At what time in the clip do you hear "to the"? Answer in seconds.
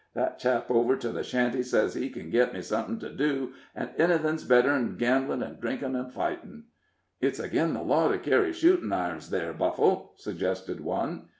0.95-1.21